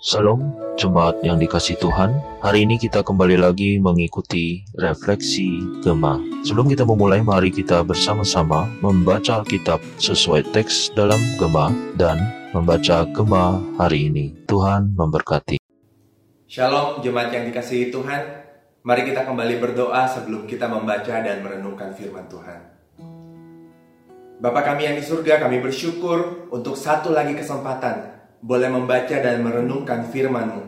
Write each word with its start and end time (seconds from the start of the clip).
Salam 0.00 0.56
jemaat 0.80 1.20
yang 1.20 1.36
dikasih 1.36 1.76
Tuhan. 1.76 2.16
Hari 2.40 2.64
ini 2.64 2.80
kita 2.80 3.04
kembali 3.04 3.36
lagi 3.36 3.76
mengikuti 3.76 4.64
refleksi 4.80 5.60
Gema. 5.84 6.16
Sebelum 6.40 6.72
kita 6.72 6.88
memulai, 6.88 7.20
mari 7.20 7.52
kita 7.52 7.84
bersama-sama 7.84 8.64
membaca 8.80 9.44
Alkitab 9.44 9.76
sesuai 10.00 10.56
teks 10.56 10.96
dalam 10.96 11.20
Gema 11.36 11.68
dan 12.00 12.16
membaca 12.56 13.04
Gema 13.12 13.60
hari 13.76 14.08
ini. 14.08 14.32
Tuhan 14.48 14.96
memberkati. 14.96 15.60
Shalom 16.48 17.04
jemaat 17.04 17.36
yang 17.36 17.44
dikasihi 17.52 17.92
Tuhan. 17.92 18.22
Mari 18.80 19.04
kita 19.04 19.28
kembali 19.28 19.60
berdoa 19.60 20.08
sebelum 20.08 20.48
kita 20.48 20.64
membaca 20.64 21.12
dan 21.12 21.44
merenungkan 21.44 21.92
firman 21.92 22.24
Tuhan. 22.24 22.60
Bapak 24.40 24.64
kami 24.64 24.88
yang 24.88 24.96
di 24.96 25.04
surga, 25.04 25.44
kami 25.44 25.60
bersyukur 25.60 26.48
untuk 26.48 26.72
satu 26.72 27.12
lagi 27.12 27.36
kesempatan 27.36 28.19
boleh 28.40 28.72
membaca 28.72 29.16
dan 29.20 29.44
merenungkan 29.44 30.08
firman-Mu. 30.08 30.64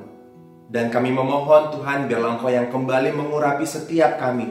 Dan 0.72 0.88
kami 0.88 1.12
memohon 1.12 1.72
Tuhan 1.72 2.08
biarlah 2.08 2.40
Engkau 2.40 2.48
yang 2.48 2.72
kembali 2.72 3.12
mengurapi 3.12 3.68
setiap 3.68 4.16
kami, 4.16 4.48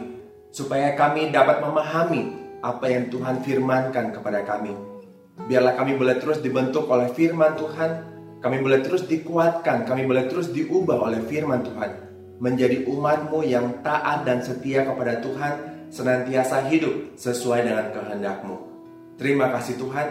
supaya 0.53 0.93
kami 0.93 1.33
dapat 1.33 1.61
memahami 1.65 2.37
apa 2.61 2.85
yang 2.89 3.09
Tuhan 3.09 3.41
firmankan 3.41 4.13
kepada 4.13 4.45
kami. 4.45 4.73
Biarlah 5.49 5.73
kami 5.73 5.97
boleh 5.97 6.21
terus 6.21 6.37
dibentuk 6.37 6.85
oleh 6.85 7.09
firman 7.09 7.57
Tuhan, 7.57 7.91
kami 8.37 8.61
boleh 8.61 8.85
terus 8.85 9.09
dikuatkan, 9.09 9.89
kami 9.89 10.05
boleh 10.05 10.29
terus 10.29 10.53
diubah 10.53 11.01
oleh 11.09 11.25
firman 11.25 11.65
Tuhan, 11.65 11.91
menjadi 12.37 12.85
umat-Mu 12.85 13.41
yang 13.41 13.81
taat 13.81 14.21
dan 14.21 14.45
setia 14.45 14.85
kepada 14.85 15.21
Tuhan, 15.25 15.53
senantiasa 15.89 16.69
hidup 16.69 17.17
sesuai 17.17 17.65
dengan 17.65 17.89
kehendak-Mu. 17.97 18.57
Terima 19.17 19.49
kasih 19.49 19.81
Tuhan, 19.81 20.07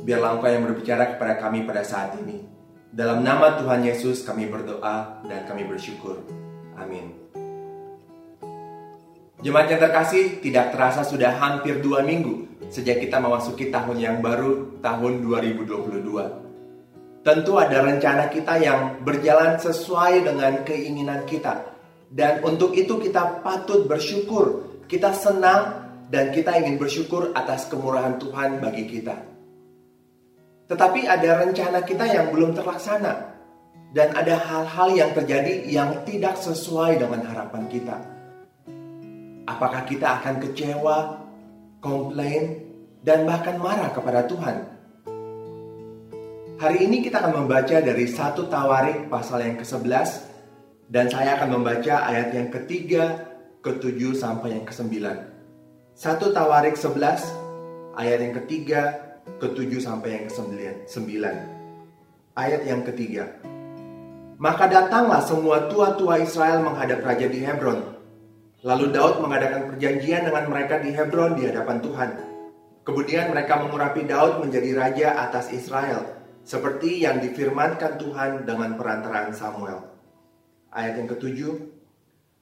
biarlah 0.00 0.40
Engkau 0.40 0.48
yang 0.48 0.64
berbicara 0.64 1.16
kepada 1.16 1.36
kami 1.36 1.68
pada 1.68 1.84
saat 1.84 2.16
ini. 2.16 2.59
Dalam 2.90 3.22
nama 3.22 3.54
Tuhan 3.54 3.86
Yesus 3.86 4.26
kami 4.26 4.50
berdoa 4.50 5.22
dan 5.22 5.46
kami 5.46 5.62
bersyukur. 5.62 6.26
Amin. 6.74 7.14
Jemaat 9.46 9.70
yang 9.70 9.78
terkasih, 9.78 10.42
tidak 10.42 10.74
terasa 10.74 11.06
sudah 11.06 11.38
hampir 11.38 11.78
dua 11.78 12.02
minggu 12.02 12.50
sejak 12.66 12.98
kita 12.98 13.22
memasuki 13.22 13.70
tahun 13.70 14.02
yang 14.02 14.16
baru, 14.18 14.82
tahun 14.82 15.22
2022. 15.22 17.22
Tentu 17.22 17.52
ada 17.62 17.78
rencana 17.78 18.26
kita 18.26 18.58
yang 18.58 19.06
berjalan 19.06 19.54
sesuai 19.62 20.26
dengan 20.26 20.66
keinginan 20.66 21.22
kita. 21.30 21.62
Dan 22.10 22.42
untuk 22.42 22.74
itu 22.74 22.98
kita 22.98 23.38
patut 23.46 23.86
bersyukur, 23.86 24.66
kita 24.90 25.14
senang 25.14 25.94
dan 26.10 26.34
kita 26.34 26.58
ingin 26.58 26.74
bersyukur 26.74 27.30
atas 27.38 27.70
kemurahan 27.70 28.18
Tuhan 28.18 28.58
bagi 28.58 28.90
kita. 28.90 29.29
Tetapi 30.70 31.02
ada 31.02 31.42
rencana 31.42 31.82
kita 31.82 32.06
yang 32.06 32.30
belum 32.30 32.54
terlaksana. 32.54 33.34
Dan 33.90 34.14
ada 34.14 34.38
hal-hal 34.38 34.94
yang 34.94 35.10
terjadi 35.10 35.66
yang 35.66 36.06
tidak 36.06 36.38
sesuai 36.38 37.02
dengan 37.02 37.26
harapan 37.26 37.66
kita. 37.66 37.98
Apakah 39.50 39.82
kita 39.82 40.22
akan 40.22 40.38
kecewa, 40.38 41.18
komplain, 41.82 42.70
dan 43.02 43.26
bahkan 43.26 43.58
marah 43.58 43.90
kepada 43.90 44.30
Tuhan? 44.30 44.56
Hari 46.62 46.86
ini 46.86 47.02
kita 47.02 47.18
akan 47.18 47.42
membaca 47.42 47.82
dari 47.82 48.06
satu 48.06 48.46
Tawarik 48.46 49.10
pasal 49.10 49.42
yang 49.42 49.58
ke-11 49.58 50.30
dan 50.86 51.10
saya 51.10 51.34
akan 51.34 51.58
membaca 51.58 52.06
ayat 52.06 52.30
yang 52.30 52.46
ketiga, 52.46 53.26
ketujuh 53.58 54.14
sampai 54.14 54.54
yang 54.54 54.62
ke-9. 54.62 55.02
Satu 55.98 56.30
Tawarik 56.30 56.78
11 56.78 57.98
ayat 57.98 58.18
yang 58.22 58.38
ketiga, 58.38 59.09
ke-7 59.38 59.78
sampai 59.78 60.18
yang 60.18 60.24
ke-9. 60.26 61.06
Ayat 62.34 62.62
yang 62.66 62.82
ketiga. 62.82 63.30
Maka 64.40 64.66
datanglah 64.66 65.20
semua 65.20 65.68
tua-tua 65.68 66.18
Israel 66.24 66.64
menghadap 66.64 67.04
raja 67.04 67.28
di 67.28 67.44
Hebron. 67.44 68.00
Lalu 68.64 68.88
Daud 68.92 69.20
mengadakan 69.20 69.72
perjanjian 69.72 70.24
dengan 70.24 70.48
mereka 70.48 70.80
di 70.80 70.96
Hebron 70.96 71.36
di 71.36 71.44
hadapan 71.44 71.78
Tuhan. 71.84 72.10
Kemudian 72.80 73.28
mereka 73.28 73.60
mengurapi 73.60 74.08
Daud 74.08 74.40
menjadi 74.40 74.70
raja 74.72 75.08
atas 75.28 75.52
Israel, 75.52 76.08
seperti 76.40 77.04
yang 77.04 77.20
difirmankan 77.20 78.00
Tuhan 78.00 78.48
dengan 78.48 78.80
perantaraan 78.80 79.36
Samuel. 79.36 79.84
Ayat 80.72 81.04
yang 81.04 81.08
ketujuh. 81.12 81.60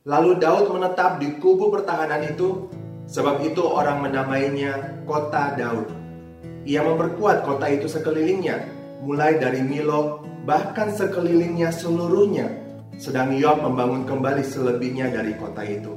Lalu 0.06 0.38
Daud 0.38 0.70
menetap 0.70 1.18
di 1.18 1.34
kubu 1.42 1.74
pertahanan 1.74 2.22
itu, 2.30 2.70
sebab 3.10 3.42
itu 3.42 3.60
orang 3.66 4.06
menamainya 4.06 5.02
kota 5.02 5.58
Daud. 5.58 5.97
Ia 6.66 6.82
memperkuat 6.82 7.46
kota 7.46 7.70
itu 7.70 7.86
sekelilingnya, 7.86 8.66
mulai 9.04 9.38
dari 9.38 9.62
Milo, 9.62 10.26
bahkan 10.42 10.90
sekelilingnya 10.90 11.70
seluruhnya, 11.70 12.50
sedang 12.98 13.36
Yoab 13.36 13.62
membangun 13.62 14.02
kembali 14.08 14.42
selebihnya 14.42 15.14
dari 15.14 15.38
kota 15.38 15.62
itu. 15.62 15.94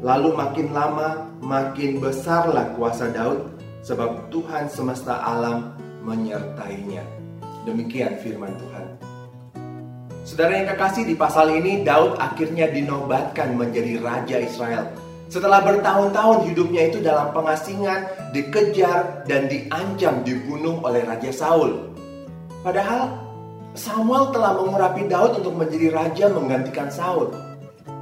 Lalu 0.00 0.32
makin 0.32 0.72
lama, 0.72 1.28
makin 1.44 2.00
besarlah 2.00 2.72
kuasa 2.74 3.12
Daud, 3.12 3.52
sebab 3.84 4.32
Tuhan 4.32 4.66
semesta 4.66 5.20
alam 5.22 5.76
menyertainya. 6.02 7.04
Demikian 7.68 8.16
firman 8.24 8.56
Tuhan. 8.56 8.86
Saudara 10.24 10.56
yang 10.56 10.68
kekasih 10.72 11.04
di 11.04 11.14
pasal 11.16 11.52
ini, 11.52 11.84
Daud 11.84 12.16
akhirnya 12.16 12.72
dinobatkan 12.72 13.56
menjadi 13.56 14.00
Raja 14.00 14.36
Israel 14.40 15.09
setelah 15.30 15.62
bertahun-tahun 15.62 16.50
hidupnya 16.50 16.90
itu 16.90 16.98
dalam 16.98 17.30
pengasingan, 17.30 18.10
dikejar, 18.34 19.22
dan 19.30 19.46
diancam 19.46 20.26
dibunuh 20.26 20.82
oleh 20.82 21.06
Raja 21.06 21.30
Saul. 21.30 21.94
Padahal 22.66 23.14
Samuel 23.78 24.34
telah 24.34 24.58
mengurapi 24.58 25.06
Daud 25.06 25.38
untuk 25.38 25.54
menjadi 25.54 25.94
raja 25.94 26.26
menggantikan 26.26 26.90
Saul. 26.90 27.30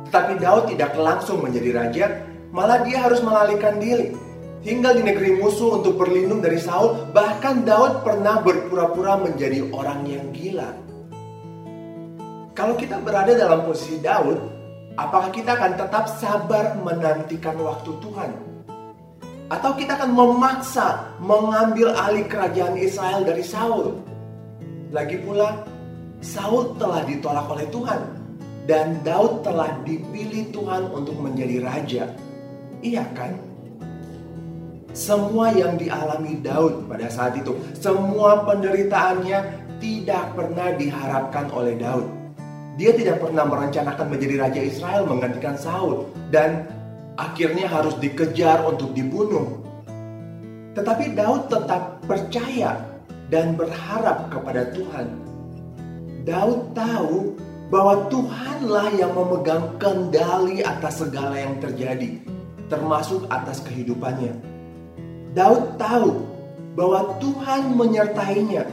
Tetapi 0.08 0.40
Daud 0.40 0.72
tidak 0.72 0.96
langsung 0.96 1.44
menjadi 1.44 1.70
raja, 1.76 2.04
malah 2.48 2.80
dia 2.80 3.04
harus 3.04 3.20
melalikan 3.20 3.76
diri. 3.76 4.16
Tinggal 4.64 4.96
di 4.96 5.04
negeri 5.04 5.36
musuh 5.36 5.78
untuk 5.78 6.00
berlindung 6.00 6.40
dari 6.40 6.56
Saul, 6.56 7.12
bahkan 7.12 7.62
Daud 7.68 8.00
pernah 8.00 8.40
berpura-pura 8.40 9.20
menjadi 9.20 9.68
orang 9.70 10.08
yang 10.08 10.32
gila. 10.32 10.72
Kalau 12.56 12.74
kita 12.74 12.98
berada 13.04 13.36
dalam 13.36 13.68
posisi 13.68 14.00
Daud, 14.00 14.57
Apakah 14.98 15.30
kita 15.30 15.54
akan 15.54 15.78
tetap 15.78 16.10
sabar 16.10 16.74
menantikan 16.82 17.54
waktu 17.62 17.94
Tuhan? 18.02 18.34
Atau 19.46 19.78
kita 19.78 19.94
akan 19.94 20.10
memaksa 20.10 21.14
mengambil 21.22 21.94
alih 21.94 22.26
kerajaan 22.26 22.74
Israel 22.74 23.22
dari 23.22 23.46
Saul? 23.46 23.94
Lagi 24.90 25.22
pula, 25.22 25.62
Saul 26.18 26.74
telah 26.82 27.06
ditolak 27.06 27.46
oleh 27.46 27.70
Tuhan 27.70 28.00
dan 28.66 28.98
Daud 29.06 29.46
telah 29.46 29.70
dipilih 29.86 30.50
Tuhan 30.50 30.90
untuk 30.90 31.14
menjadi 31.14 31.62
raja. 31.62 32.04
Iya 32.82 33.06
kan? 33.14 33.38
Semua 34.98 35.54
yang 35.54 35.78
dialami 35.78 36.42
Daud 36.42 36.90
pada 36.90 37.06
saat 37.06 37.38
itu, 37.38 37.54
semua 37.78 38.42
penderitaannya 38.42 39.38
tidak 39.78 40.34
pernah 40.34 40.74
diharapkan 40.74 41.54
oleh 41.54 41.78
Daud. 41.78 42.17
Dia 42.78 42.94
tidak 42.94 43.18
pernah 43.18 43.42
merencanakan 43.42 44.06
menjadi 44.06 44.34
raja 44.38 44.60
Israel 44.62 45.02
menggantikan 45.10 45.58
Saul 45.58 46.06
dan 46.30 46.70
akhirnya 47.18 47.66
harus 47.66 47.98
dikejar 47.98 48.62
untuk 48.62 48.94
dibunuh. 48.94 49.58
Tetapi 50.78 51.18
Daud 51.18 51.50
tetap 51.50 51.98
percaya 52.06 52.78
dan 53.34 53.58
berharap 53.58 54.30
kepada 54.30 54.70
Tuhan. 54.70 55.10
Daud 56.22 56.70
tahu 56.78 57.34
bahwa 57.66 58.06
Tuhanlah 58.06 58.94
yang 58.94 59.10
memegang 59.10 59.74
kendali 59.82 60.62
atas 60.62 61.02
segala 61.02 61.34
yang 61.34 61.58
terjadi, 61.58 62.14
termasuk 62.70 63.26
atas 63.26 63.58
kehidupannya. 63.66 64.38
Daud 65.34 65.74
tahu 65.82 66.14
bahwa 66.78 67.18
Tuhan 67.18 67.74
menyertainya 67.74 68.70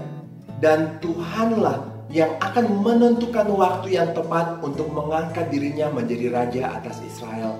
dan 0.61 1.01
Tuhanlah 1.01 1.94
yang 2.15 2.31
akan 2.39 2.79
menentukan 2.79 3.43
waktu 3.51 3.99
yang 3.99 4.15
tepat 4.15 4.63
untuk 4.63 4.87
mengangkat 4.87 5.51
dirinya 5.51 5.91
menjadi 5.91 6.31
raja 6.31 6.79
atas 6.79 7.03
Israel. 7.03 7.59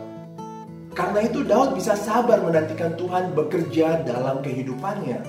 Karena 0.95 1.27
itu 1.27 1.44
Daud 1.44 1.75
bisa 1.75 1.91
sabar 2.00 2.39
menantikan 2.39 2.95
Tuhan 2.95 3.35
bekerja 3.35 4.07
dalam 4.07 4.39
kehidupannya. 4.39 5.19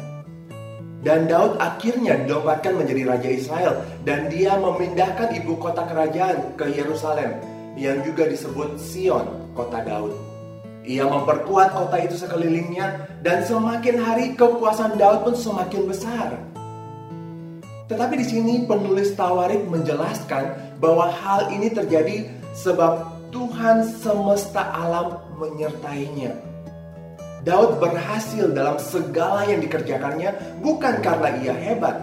Dan 1.02 1.26
Daud 1.26 1.58
akhirnya 1.58 2.22
dinobatkan 2.22 2.78
menjadi 2.78 3.02
raja 3.02 3.26
Israel 3.26 3.74
dan 4.06 4.30
dia 4.30 4.54
memindahkan 4.62 5.34
ibu 5.42 5.58
kota 5.58 5.82
kerajaan 5.90 6.54
ke 6.54 6.70
Yerusalem 6.70 7.42
yang 7.74 8.06
juga 8.06 8.30
disebut 8.30 8.78
Sion, 8.78 9.26
kota 9.58 9.82
Daud. 9.82 10.14
Ia 10.86 11.02
memperkuat 11.02 11.74
kota 11.74 11.98
itu 11.98 12.14
sekelilingnya 12.14 13.10
dan 13.26 13.42
semakin 13.42 13.98
hari 13.98 14.38
kekuasaan 14.38 14.94
Daud 14.94 15.26
pun 15.26 15.34
semakin 15.34 15.82
besar. 15.90 16.55
Tetapi 17.86 18.14
di 18.18 18.26
sini 18.26 18.54
penulis 18.66 19.14
Tawarik 19.14 19.62
menjelaskan 19.70 20.76
bahwa 20.82 21.06
hal 21.06 21.54
ini 21.54 21.70
terjadi 21.70 22.26
sebab 22.50 23.06
Tuhan 23.30 23.86
semesta 23.86 24.74
alam 24.74 25.22
menyertainya. 25.38 26.34
Daud 27.46 27.78
berhasil 27.78 28.50
dalam 28.50 28.74
segala 28.82 29.46
yang 29.46 29.62
dikerjakannya 29.62 30.34
bukan 30.66 30.98
karena 30.98 31.28
ia 31.38 31.54
hebat, 31.54 32.02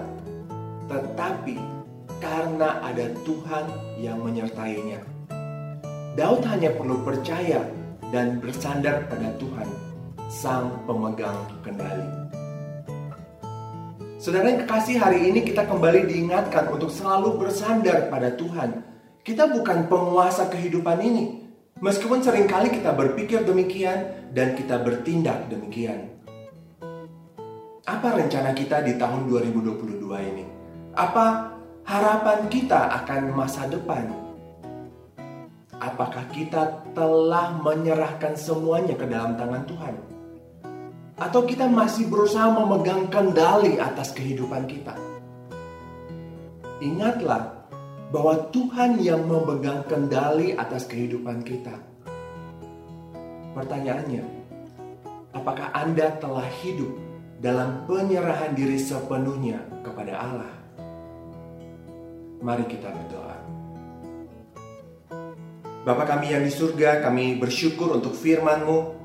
tetapi 0.88 1.60
karena 2.24 2.80
ada 2.80 3.12
Tuhan 3.28 3.66
yang 4.00 4.24
menyertainya. 4.24 5.04
Daud 6.16 6.48
hanya 6.48 6.72
perlu 6.72 7.04
percaya 7.04 7.68
dan 8.16 8.40
bersandar 8.40 9.04
pada 9.12 9.36
Tuhan, 9.36 9.68
Sang 10.32 10.80
Pemegang 10.88 11.44
Kendali. 11.60 12.08
Saudara 14.24 14.56
yang 14.56 14.64
kekasih, 14.64 15.04
hari 15.04 15.28
ini 15.28 15.44
kita 15.44 15.68
kembali 15.68 16.08
diingatkan 16.08 16.72
untuk 16.72 16.88
selalu 16.88 17.44
bersandar 17.44 18.08
pada 18.08 18.32
Tuhan. 18.32 18.80
Kita 19.20 19.52
bukan 19.52 19.92
penguasa 19.92 20.48
kehidupan 20.48 20.96
ini, 21.04 21.44
meskipun 21.84 22.24
sering 22.24 22.48
kali 22.48 22.72
kita 22.72 22.96
berpikir 22.96 23.44
demikian 23.44 24.32
dan 24.32 24.56
kita 24.56 24.80
bertindak 24.80 25.52
demikian. 25.52 26.08
Apa 27.84 28.16
rencana 28.16 28.56
kita 28.56 28.80
di 28.88 28.96
tahun 28.96 29.28
2022 29.28 30.00
ini? 30.08 30.48
Apa 30.96 31.60
harapan 31.84 32.48
kita 32.48 33.04
akan 33.04 33.36
masa 33.36 33.68
depan? 33.68 34.08
Apakah 35.84 36.24
kita 36.32 36.96
telah 36.96 37.60
menyerahkan 37.60 38.40
semuanya 38.40 38.96
ke 38.96 39.04
dalam 39.04 39.36
tangan 39.36 39.68
Tuhan? 39.68 40.13
Atau 41.14 41.46
kita 41.46 41.70
masih 41.70 42.10
berusaha 42.10 42.50
memegang 42.50 43.06
kendali 43.14 43.78
atas 43.78 44.10
kehidupan 44.18 44.66
kita? 44.66 44.98
Ingatlah 46.82 47.70
bahwa 48.10 48.50
Tuhan 48.50 48.98
yang 48.98 49.22
memegang 49.30 49.86
kendali 49.86 50.58
atas 50.58 50.90
kehidupan 50.90 51.46
kita. 51.46 51.78
Pertanyaannya, 53.54 54.26
apakah 55.38 55.70
Anda 55.78 56.18
telah 56.18 56.50
hidup 56.66 56.90
dalam 57.38 57.86
penyerahan 57.86 58.58
diri 58.58 58.82
sepenuhnya 58.82 59.62
kepada 59.86 60.14
Allah? 60.18 60.54
Mari 62.42 62.66
kita 62.66 62.90
berdoa. 62.90 63.38
Bapa 65.86 66.04
kami 66.10 66.34
yang 66.34 66.42
di 66.42 66.54
surga, 66.54 67.06
kami 67.06 67.38
bersyukur 67.38 67.94
untuk 67.94 68.18
firman-Mu 68.18 69.03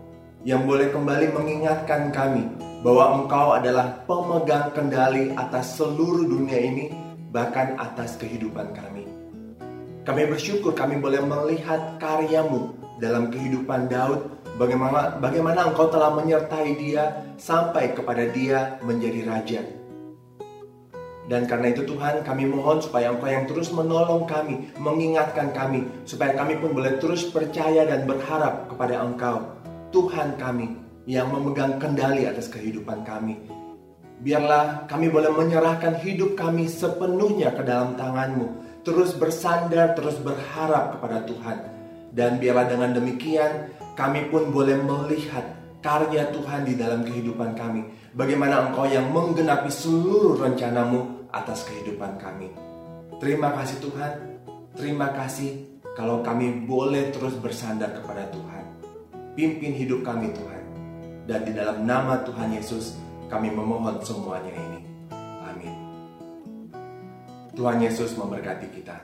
yang 0.49 0.65
boleh 0.65 0.89
kembali 0.89 1.37
mengingatkan 1.37 2.09
kami 2.09 2.49
bahwa 2.81 3.21
Engkau 3.21 3.53
adalah 3.53 4.01
pemegang 4.09 4.73
kendali 4.73 5.37
atas 5.37 5.77
seluruh 5.77 6.25
dunia 6.25 6.57
ini, 6.57 6.89
bahkan 7.29 7.77
atas 7.77 8.17
kehidupan 8.17 8.73
kami. 8.73 9.05
Kami 10.09 10.25
bersyukur 10.25 10.73
kami 10.73 10.97
boleh 11.05 11.21
melihat 11.21 12.01
karyamu 12.01 12.73
dalam 12.97 13.29
kehidupan 13.29 13.93
Daud, 13.93 14.41
bagaimana, 14.57 15.21
bagaimana 15.21 15.69
Engkau 15.69 15.93
telah 15.93 16.17
menyertai 16.17 16.81
dia 16.81 17.29
sampai 17.37 17.93
kepada 17.93 18.25
dia 18.33 18.81
menjadi 18.81 19.29
raja. 19.29 19.61
Dan 21.29 21.45
karena 21.45 21.77
itu 21.77 21.85
Tuhan 21.85 22.25
kami 22.25 22.49
mohon 22.49 22.81
supaya 22.81 23.13
Engkau 23.13 23.29
yang 23.29 23.45
terus 23.45 23.69
menolong 23.69 24.25
kami, 24.25 24.73
mengingatkan 24.81 25.53
kami, 25.53 25.85
supaya 26.09 26.33
kami 26.33 26.57
pun 26.57 26.73
boleh 26.73 26.97
terus 26.97 27.29
percaya 27.29 27.85
dan 27.85 28.09
berharap 28.09 28.73
kepada 28.73 29.05
Engkau, 29.05 29.58
Tuhan 29.89 30.37
kami 30.37 30.69
yang 31.09 31.33
memegang 31.33 31.81
kendali 31.81 32.29
atas 32.29 32.53
kehidupan 32.53 33.01
kami. 33.09 33.41
Biarlah 34.19 34.85
kami 34.91 35.09
boleh 35.09 35.33
menyerahkan 35.33 36.03
hidup 36.05 36.37
kami 36.37 36.69
sepenuhnya 36.69 37.55
ke 37.55 37.63
dalam 37.65 37.97
tangan-Mu, 37.97 38.47
terus 38.85 39.17
bersandar, 39.17 39.97
terus 39.97 40.21
berharap 40.21 40.99
kepada 40.99 41.25
Tuhan. 41.25 41.59
Dan 42.13 42.37
biarlah 42.37 42.67
dengan 42.69 42.93
demikian 42.93 43.73
kami 43.97 44.29
pun 44.29 44.53
boleh 44.53 44.77
melihat 44.77 45.57
karya 45.81 46.29
Tuhan 46.35 46.67
di 46.67 46.75
dalam 46.75 47.07
kehidupan 47.07 47.55
kami. 47.55 47.87
Bagaimana 48.13 48.69
Engkau 48.69 48.91
yang 48.91 49.09
menggenapi 49.15 49.71
seluruh 49.71 50.37
rencanamu 50.43 51.31
atas 51.33 51.65
kehidupan 51.65 52.19
kami. 52.19 52.51
Terima 53.23 53.55
kasih 53.55 53.79
Tuhan, 53.81 54.13
terima 54.75 55.15
kasih 55.15 55.81
kalau 55.95 56.23
kami 56.23 56.67
boleh 56.67 57.15
terus 57.15 57.39
bersandar 57.39 57.95
kepada 57.97 58.27
Tuhan. 58.31 58.65
Pimpin 59.39 59.71
hidup 59.71 60.03
kami 60.03 60.35
Tuhan. 60.35 60.65
Dan 61.31 61.47
di 61.47 61.55
dalam 61.55 61.87
nama 61.87 62.27
Tuhan 62.27 62.59
Yesus 62.59 62.99
kami 63.31 63.55
memohon 63.55 64.03
semuanya 64.03 64.51
ini. 64.51 64.83
Amin. 65.47 65.75
Tuhan 67.55 67.79
Yesus 67.79 68.19
memberkati 68.19 68.67
kita. 68.75 68.99